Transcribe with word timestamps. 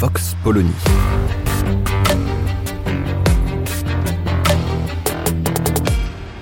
Vox 0.00 0.34
Polony. 0.42 0.72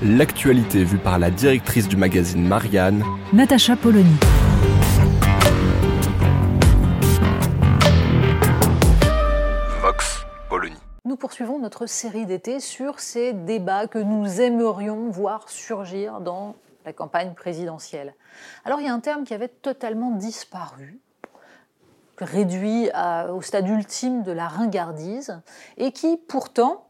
L'actualité 0.01 0.85
vue 0.85 0.99
par 0.99 1.19
la 1.19 1.33
directrice 1.33 1.89
du 1.89 1.97
magazine 1.97 2.47
Marianne, 2.47 3.03
Natacha 3.33 3.75
Polony. 3.75 4.15
Vox 9.83 10.25
Polony. 10.49 10.77
Nous 11.05 11.17
poursuivons 11.17 11.59
notre 11.59 11.87
série 11.87 12.27
d'été 12.27 12.61
sur 12.61 13.01
ces 13.01 13.33
débats 13.33 13.89
que 13.89 13.99
nous 13.99 14.41
aimerions 14.41 15.11
voir 15.11 15.49
surgir 15.49 16.21
dans 16.21 16.55
la 16.85 16.93
campagne 16.93 17.35
présidentielle. 17.35 18.15
Alors 18.65 18.81
il 18.81 18.87
y 18.87 18.89
a 18.89 18.95
un 18.95 19.01
terme 19.01 19.25
qui 19.25 19.35
avait 19.35 19.49
totalement 19.49 20.13
disparu, 20.13 21.01
réduit 22.21 22.91
au 23.31 23.43
stade 23.43 23.69
ultime 23.69 24.23
de 24.23 24.33
la 24.33 24.49
ringardise, 24.49 25.41
et 25.77 25.93
qui 25.93 26.17
pourtant 26.17 26.87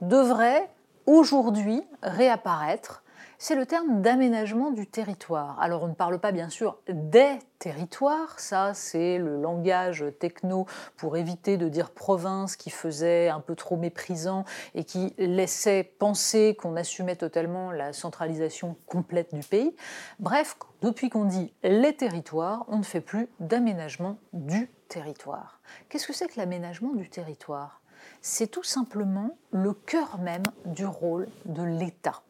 devrait 0.00 0.68
aujourd'hui 1.06 1.82
réapparaître. 2.02 3.02
C'est 3.38 3.54
le 3.54 3.66
terme 3.66 4.00
d'aménagement 4.00 4.70
du 4.70 4.86
territoire. 4.86 5.60
Alors 5.60 5.82
on 5.82 5.88
ne 5.88 5.94
parle 5.94 6.18
pas 6.18 6.32
bien 6.32 6.48
sûr 6.48 6.78
des 6.88 7.38
territoires, 7.58 8.40
ça 8.40 8.72
c'est 8.72 9.18
le 9.18 9.36
langage 9.36 10.06
techno 10.18 10.66
pour 10.96 11.18
éviter 11.18 11.58
de 11.58 11.68
dire 11.68 11.90
province 11.90 12.56
qui 12.56 12.70
faisait 12.70 13.28
un 13.28 13.40
peu 13.40 13.54
trop 13.54 13.76
méprisant 13.76 14.44
et 14.74 14.84
qui 14.84 15.14
laissait 15.18 15.84
penser 15.98 16.56
qu'on 16.58 16.76
assumait 16.76 17.16
totalement 17.16 17.72
la 17.72 17.92
centralisation 17.92 18.74
complète 18.86 19.34
du 19.34 19.46
pays. 19.46 19.76
Bref, 20.18 20.56
depuis 20.80 21.10
qu'on 21.10 21.26
dit 21.26 21.52
les 21.62 21.94
territoires, 21.94 22.64
on 22.68 22.78
ne 22.78 22.84
fait 22.84 23.02
plus 23.02 23.28
d'aménagement 23.38 24.16
du 24.32 24.70
territoire. 24.88 25.60
Qu'est-ce 25.90 26.06
que 26.06 26.14
c'est 26.14 26.28
que 26.28 26.40
l'aménagement 26.40 26.94
du 26.94 27.10
territoire? 27.10 27.82
C'est 28.22 28.46
tout 28.46 28.62
simplement 28.62 29.36
le 29.50 29.74
cœur 29.74 30.18
même 30.18 30.44
du 30.64 30.86
rôle 30.86 31.28
de 31.44 31.62
l'État. 31.62 32.22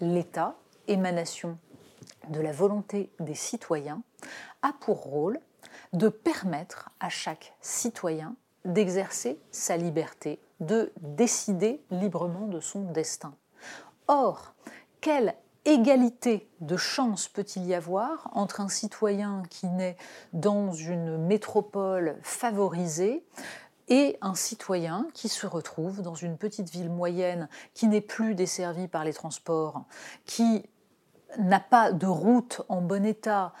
L'État, 0.00 0.56
émanation 0.88 1.58
de 2.28 2.40
la 2.40 2.52
volonté 2.52 3.10
des 3.20 3.34
citoyens, 3.34 4.02
a 4.62 4.72
pour 4.72 5.02
rôle 5.02 5.40
de 5.92 6.08
permettre 6.08 6.90
à 7.00 7.08
chaque 7.08 7.54
citoyen 7.60 8.36
d'exercer 8.64 9.38
sa 9.50 9.76
liberté, 9.76 10.40
de 10.60 10.92
décider 11.00 11.82
librement 11.90 12.46
de 12.46 12.60
son 12.60 12.82
destin. 12.92 13.34
Or, 14.08 14.54
quelle 15.00 15.34
égalité 15.64 16.48
de 16.60 16.76
chance 16.76 17.28
peut-il 17.28 17.64
y 17.66 17.74
avoir 17.74 18.30
entre 18.32 18.60
un 18.60 18.68
citoyen 18.68 19.42
qui 19.50 19.66
naît 19.66 19.96
dans 20.32 20.72
une 20.72 21.18
métropole 21.18 22.16
favorisée 22.22 23.24
et 23.88 24.18
un 24.20 24.34
citoyen 24.34 25.06
qui 25.14 25.28
se 25.28 25.46
retrouve 25.46 26.02
dans 26.02 26.14
une 26.14 26.36
petite 26.36 26.70
ville 26.70 26.90
moyenne 26.90 27.48
qui 27.74 27.86
n'est 27.86 28.00
plus 28.00 28.34
desservie 28.34 28.88
par 28.88 29.04
les 29.04 29.12
transports, 29.12 29.84
qui 30.24 30.64
n'a 31.38 31.60
pas 31.60 31.92
de 31.92 32.06
route 32.06 32.62
en 32.68 32.80
bon 32.80 33.04
état, 33.04 33.52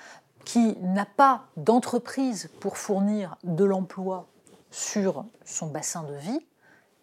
qui 0.44 0.76
n'a 0.80 1.06
pas 1.06 1.46
d'entreprise 1.56 2.50
pour 2.60 2.78
fournir 2.78 3.36
de 3.44 3.64
l'emploi 3.64 4.26
sur 4.70 5.24
son 5.44 5.68
bassin 5.68 6.02
de 6.02 6.14
vie, 6.14 6.46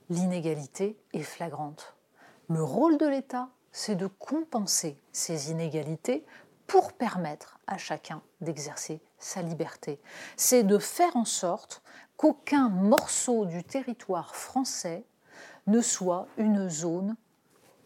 l'inégalité 0.10 0.98
est 1.14 1.24
flagrante. 1.24 1.96
Le 2.50 2.64
rôle 2.64 2.98
de 2.98 3.08
l'État, 3.08 3.50
c'est 3.72 3.96
de 3.96 4.08
compenser 4.08 4.98
ces 5.12 5.52
inégalités 5.52 6.26
pour 6.68 6.94
permettre 6.94 7.60
à 7.68 7.78
chacun 7.78 8.22
d'exercer 8.42 9.02
sa 9.18 9.42
liberté. 9.42 10.00
C'est 10.38 10.64
de 10.64 10.78
faire 10.78 11.16
en 11.16 11.26
sorte 11.26 11.82
qu'aucun 12.18 12.70
morceau 12.70 13.46
du 13.46 13.64
territoire 13.64 14.36
français 14.36 15.06
ne 15.68 15.82
soit 15.82 16.28
une 16.38 16.70
zone, 16.70 17.16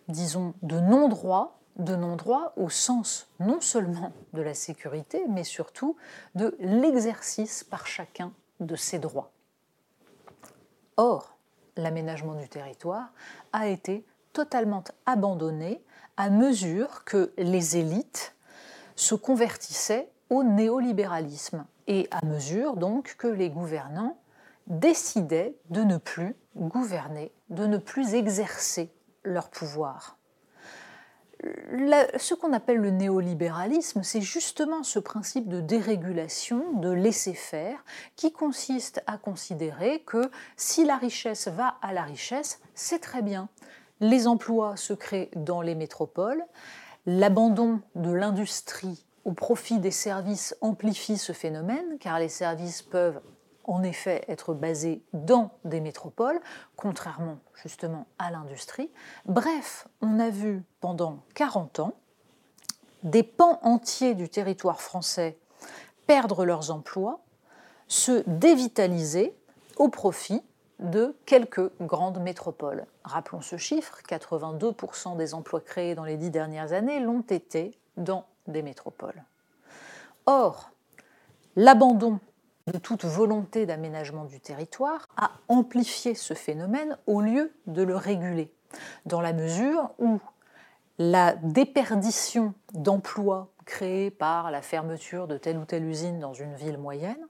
disons, 0.08 0.54
de 0.62 0.80
non-droit, 0.80 1.60
de 1.78 1.96
non-droit 1.96 2.54
au 2.58 2.70
sens 2.70 3.28
non 3.40 3.62
seulement 3.62 4.12
de 4.34 4.42
la 4.42 4.54
sécurité, 4.54 5.26
mais 5.30 5.44
surtout 5.44 5.96
de 6.36 6.56
l'exercice 6.60 7.64
par 7.64 7.86
chacun 7.88 8.34
de 8.60 8.76
ses 8.76 9.00
droits. 9.00 9.32
Or, 10.98 11.38
l'aménagement 11.76 12.34
du 12.34 12.50
territoire 12.50 13.14
a 13.54 13.68
été 13.68 14.06
totalement 14.34 14.84
abandonné 15.06 15.84
à 16.18 16.32
mesure 16.32 17.04
que 17.04 17.32
les 17.38 17.78
élites 17.78 18.36
se 18.96 19.14
convertissaient 19.14 20.10
au 20.30 20.44
néolibéralisme 20.44 21.66
et 21.88 22.08
à 22.12 22.26
mesure 22.26 22.76
donc 22.76 23.16
que 23.18 23.28
les 23.28 23.50
gouvernants 23.50 24.18
décidaient 24.68 25.58
de 25.70 25.82
ne 25.82 25.98
plus 25.98 26.36
gouverner, 26.56 27.32
de 27.50 27.66
ne 27.66 27.78
plus 27.78 28.14
exercer 28.14 28.92
leur 29.24 29.50
pouvoir. 29.50 30.18
Ce 31.40 32.34
qu'on 32.34 32.52
appelle 32.52 32.78
le 32.78 32.90
néolibéralisme, 32.90 34.02
c'est 34.02 34.22
justement 34.22 34.84
ce 34.84 34.98
principe 35.00 35.48
de 35.48 35.62
dérégulation, 35.62 36.74
de 36.74 36.90
laisser-faire, 36.90 37.84
qui 38.16 38.32
consiste 38.32 39.04
à 39.06 39.18
considérer 39.18 40.02
que 40.02 40.32
si 40.56 40.84
la 40.84 40.98
richesse 40.98 41.48
va 41.48 41.78
à 41.82 41.94
la 41.94 42.04
richesse, 42.04 42.60
c'est 42.74 43.00
très 43.00 43.22
bien. 43.22 43.50
Les 44.00 44.28
emplois 44.28 44.76
se 44.78 44.94
créent 44.94 45.30
dans 45.36 45.62
les 45.62 45.76
métropoles, 45.76 46.44
l'abandon 47.06 47.82
de 47.96 48.12
l'industrie 48.12 49.07
au 49.28 49.34
profit 49.34 49.80
des 49.80 49.92
services 49.92 50.56
amplifie 50.62 51.18
ce 51.18 51.34
phénomène, 51.34 51.98
car 52.00 52.18
les 52.18 52.30
services 52.30 52.82
peuvent 52.82 53.20
en 53.66 53.84
effet 53.84 54.24
être 54.30 54.54
basés 54.54 55.04
dans 55.12 55.52
des 55.66 55.82
métropoles, 55.82 56.40
contrairement 56.78 57.38
justement 57.54 58.08
à 58.20 58.32
l'industrie. 58.32 58.90
Bref, 59.26 59.90
on 60.02 60.22
a 60.22 60.30
vu 60.30 60.64
pendant 60.80 61.20
40 61.36 61.80
ans 61.82 61.94
des 63.04 63.22
pans 63.22 63.60
entiers 63.64 64.16
du 64.16 64.30
territoire 64.30 64.82
français 64.82 65.38
perdre 66.08 66.46
leurs 66.46 66.72
emplois, 66.72 67.20
se 67.90 68.24
dévitaliser 68.28 69.38
au 69.76 69.90
profit 69.90 70.42
de 70.80 71.18
quelques 71.26 71.70
grandes 71.82 72.22
métropoles. 72.22 72.86
Rappelons 73.04 73.42
ce 73.42 73.58
chiffre, 73.58 74.00
82% 74.08 75.18
des 75.18 75.34
emplois 75.34 75.60
créés 75.60 75.96
dans 75.96 76.06
les 76.06 76.16
dix 76.16 76.30
dernières 76.30 76.72
années 76.72 77.02
l'ont 77.02 77.26
été 77.28 77.78
dans 77.98 78.26
des 78.48 78.62
métropoles. 78.62 79.24
Or, 80.26 80.72
l'abandon 81.56 82.20
de 82.68 82.78
toute 82.78 83.06
volonté 83.06 83.66
d'aménagement 83.66 84.26
du 84.26 84.40
territoire 84.40 85.08
a 85.16 85.32
amplifié 85.48 86.16
ce 86.16 86.34
phénomène 86.34 86.98
au 87.08 87.22
lieu 87.22 87.54
de 87.66 87.82
le 87.82 87.96
réguler, 87.96 88.52
dans 89.06 89.22
la 89.22 89.34
mesure 89.34 89.92
où 90.00 90.20
la 91.00 91.36
déperdition 91.36 92.54
d'emplois 92.74 93.50
créés 93.66 94.12
par 94.12 94.52
la 94.52 94.62
fermeture 94.62 95.28
de 95.28 95.38
telle 95.38 95.58
ou 95.58 95.66
telle 95.66 95.86
usine 95.86 96.20
dans 96.20 96.34
une 96.34 96.56
ville 96.56 96.78
moyenne 96.78 97.28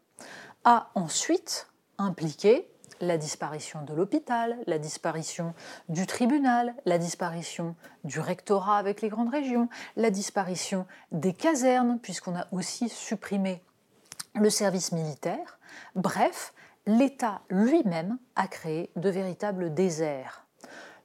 a 0.63 0.89
ensuite 0.95 1.67
impliqué 1.97 2.69
la 2.99 3.17
disparition 3.17 3.83
de 3.83 3.94
l'hôpital, 3.94 4.57
la 4.65 4.79
disparition 4.79 5.53
du 5.89 6.05
tribunal, 6.05 6.75
la 6.85 6.97
disparition 6.97 7.75
du 8.03 8.19
rectorat 8.19 8.77
avec 8.77 9.01
les 9.01 9.09
grandes 9.09 9.29
régions, 9.29 9.69
la 9.95 10.09
disparition 10.09 10.85
des 11.11 11.33
casernes, 11.33 11.99
puisqu'on 11.99 12.35
a 12.35 12.47
aussi 12.51 12.89
supprimé 12.89 13.61
le 14.35 14.49
service 14.49 14.91
militaire. 14.91 15.59
Bref, 15.95 16.53
l'État 16.85 17.41
lui-même 17.49 18.17
a 18.35 18.47
créé 18.47 18.91
de 18.95 19.09
véritables 19.09 19.73
déserts. 19.73 20.45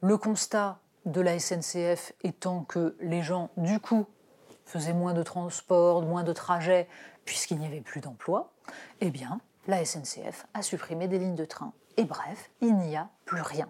Le 0.01 0.17
constat 0.17 0.79
de 1.05 1.21
la 1.21 1.37
SNCF 1.39 2.13
étant 2.23 2.63
que 2.63 2.95
les 2.99 3.21
gens, 3.21 3.49
du 3.57 3.79
coup, 3.79 4.05
faisaient 4.65 4.93
moins 4.93 5.13
de 5.13 5.23
transport, 5.23 6.01
moins 6.01 6.23
de 6.23 6.33
trajets, 6.33 6.87
puisqu'il 7.25 7.59
n'y 7.59 7.65
avait 7.65 7.81
plus 7.81 8.01
d'emploi, 8.01 8.53
eh 9.01 9.11
bien, 9.11 9.39
la 9.67 9.83
SNCF 9.83 10.45
a 10.53 10.61
supprimé 10.61 11.07
des 11.07 11.19
lignes 11.19 11.35
de 11.35 11.45
train. 11.45 11.73
Et 11.97 12.03
bref, 12.05 12.49
il 12.61 12.75
n'y 12.75 12.95
a 12.95 13.09
plus 13.25 13.41
rien. 13.41 13.69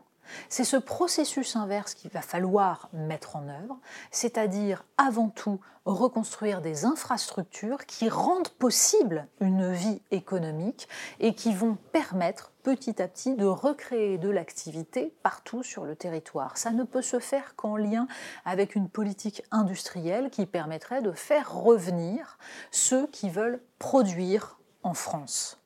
C'est 0.49 0.63
ce 0.63 0.77
processus 0.77 1.55
inverse 1.55 1.93
qu'il 1.93 2.11
va 2.11 2.21
falloir 2.21 2.89
mettre 2.93 3.35
en 3.35 3.47
œuvre, 3.47 3.79
c'est-à-dire 4.11 4.85
avant 4.97 5.29
tout 5.29 5.59
reconstruire 5.85 6.61
des 6.61 6.85
infrastructures 6.85 7.85
qui 7.85 8.07
rendent 8.07 8.49
possible 8.49 9.27
une 9.41 9.73
vie 9.73 10.01
économique 10.11 10.87
et 11.19 11.35
qui 11.35 11.53
vont 11.53 11.77
permettre 11.91 12.53
petit 12.63 13.01
à 13.01 13.07
petit 13.09 13.35
de 13.35 13.45
recréer 13.45 14.17
de 14.17 14.29
l'activité 14.29 15.13
partout 15.23 15.61
sur 15.61 15.83
le 15.83 15.95
territoire. 15.95 16.57
Ça 16.57 16.71
ne 16.71 16.83
peut 16.83 17.01
se 17.01 17.19
faire 17.19 17.55
qu'en 17.57 17.75
lien 17.75 18.07
avec 18.45 18.75
une 18.75 18.87
politique 18.87 19.43
industrielle 19.51 20.29
qui 20.29 20.45
permettrait 20.45 21.01
de 21.01 21.11
faire 21.11 21.53
revenir 21.53 22.37
ceux 22.71 23.07
qui 23.07 23.29
veulent 23.29 23.61
produire 23.77 24.59
en 24.83 24.93
France. 24.93 25.62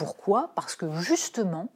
Pourquoi 0.00 0.52
Parce 0.54 0.76
que 0.76 0.90
justement, 0.94 1.68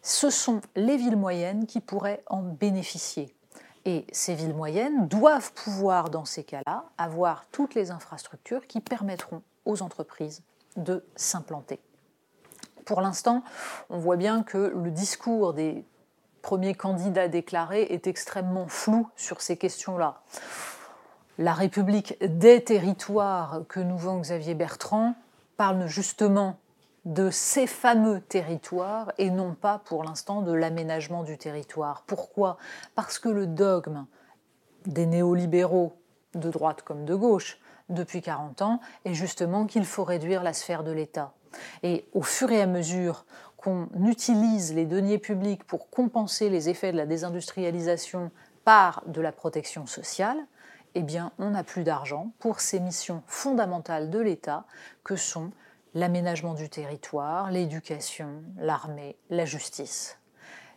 ce 0.00 0.30
sont 0.30 0.62
les 0.74 0.96
villes 0.96 1.18
moyennes 1.18 1.66
qui 1.66 1.80
pourraient 1.80 2.22
en 2.24 2.40
bénéficier. 2.40 3.36
Et 3.84 4.06
ces 4.10 4.34
villes 4.34 4.54
moyennes 4.54 5.06
doivent 5.06 5.52
pouvoir, 5.52 6.08
dans 6.08 6.24
ces 6.24 6.44
cas-là, 6.44 6.84
avoir 6.96 7.44
toutes 7.52 7.74
les 7.74 7.90
infrastructures 7.90 8.66
qui 8.66 8.80
permettront 8.80 9.42
aux 9.66 9.82
entreprises 9.82 10.40
de 10.78 11.04
s'implanter. 11.14 11.78
Pour 12.86 13.02
l'instant, 13.02 13.44
on 13.90 13.98
voit 13.98 14.16
bien 14.16 14.44
que 14.44 14.72
le 14.74 14.90
discours 14.90 15.52
des 15.52 15.84
premiers 16.40 16.74
candidats 16.74 17.28
déclarés 17.28 17.82
est 17.82 18.06
extrêmement 18.06 18.66
flou 18.66 19.10
sur 19.14 19.42
ces 19.42 19.58
questions-là. 19.58 20.22
La 21.36 21.52
République 21.52 22.16
des 22.22 22.64
territoires 22.64 23.60
que 23.68 23.80
nous 23.80 23.98
vend 23.98 24.20
Xavier 24.20 24.54
Bertrand 24.54 25.16
parle 25.58 25.86
justement 25.86 26.56
de 27.04 27.30
ces 27.30 27.66
fameux 27.66 28.20
territoires 28.20 29.12
et 29.18 29.30
non 29.30 29.54
pas 29.54 29.78
pour 29.78 30.04
l'instant 30.04 30.42
de 30.42 30.52
l'aménagement 30.52 31.22
du 31.22 31.38
territoire. 31.38 32.02
Pourquoi? 32.06 32.58
Parce 32.94 33.18
que 33.18 33.28
le 33.28 33.46
dogme 33.46 34.06
des 34.86 35.06
néolibéraux, 35.06 35.96
de 36.34 36.50
droite 36.50 36.82
comme 36.82 37.04
de 37.04 37.14
gauche, 37.14 37.58
depuis 37.88 38.20
40 38.20 38.62
ans, 38.62 38.80
est 39.04 39.14
justement 39.14 39.66
qu'il 39.66 39.84
faut 39.84 40.04
réduire 40.04 40.42
la 40.42 40.52
sphère 40.52 40.84
de 40.84 40.92
l'État. 40.92 41.32
Et 41.82 42.06
au 42.12 42.22
fur 42.22 42.50
et 42.50 42.60
à 42.60 42.66
mesure 42.66 43.24
qu'on 43.56 43.88
utilise 44.06 44.74
les 44.74 44.86
deniers 44.86 45.18
publics 45.18 45.64
pour 45.64 45.90
compenser 45.90 46.50
les 46.50 46.68
effets 46.68 46.92
de 46.92 46.96
la 46.96 47.06
désindustrialisation 47.06 48.30
par 48.64 49.02
de 49.06 49.20
la 49.20 49.32
protection 49.32 49.86
sociale, 49.86 50.38
eh 50.94 51.02
bien, 51.02 51.32
on 51.38 51.50
n'a 51.50 51.64
plus 51.64 51.84
d'argent 51.84 52.32
pour 52.38 52.60
ces 52.60 52.80
missions 52.80 53.22
fondamentales 53.26 54.10
de 54.10 54.18
l'État 54.18 54.64
que 55.04 55.16
sont 55.16 55.50
l'aménagement 55.94 56.54
du 56.54 56.68
territoire, 56.68 57.50
l'éducation, 57.50 58.42
l'armée, 58.56 59.16
la 59.30 59.44
justice. 59.44 60.18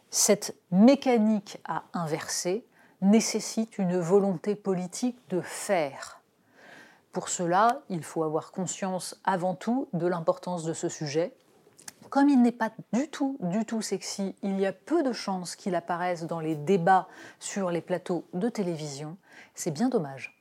Cette 0.09 0.55
mécanique 0.71 1.59
à 1.65 1.83
inverser 1.93 2.65
nécessite 3.01 3.77
une 3.77 3.97
volonté 3.97 4.55
politique 4.55 5.17
de 5.29 5.41
faire. 5.41 6.21
Pour 7.11 7.29
cela, 7.29 7.81
il 7.89 8.03
faut 8.03 8.23
avoir 8.23 8.51
conscience 8.51 9.19
avant 9.23 9.55
tout 9.55 9.87
de 9.93 10.07
l'importance 10.07 10.63
de 10.63 10.73
ce 10.73 10.87
sujet. 10.87 11.33
Comme 12.09 12.29
il 12.29 12.41
n'est 12.41 12.51
pas 12.51 12.71
du 12.93 13.07
tout, 13.09 13.37
du 13.39 13.65
tout 13.65 13.81
sexy, 13.81 14.35
il 14.43 14.59
y 14.59 14.65
a 14.65 14.73
peu 14.73 15.01
de 15.01 15.13
chances 15.13 15.55
qu'il 15.55 15.75
apparaisse 15.75 16.25
dans 16.25 16.39
les 16.39 16.55
débats 16.55 17.07
sur 17.39 17.71
les 17.71 17.81
plateaux 17.81 18.25
de 18.33 18.49
télévision. 18.49 19.17
C'est 19.55 19.71
bien 19.71 19.89
dommage. 19.89 20.40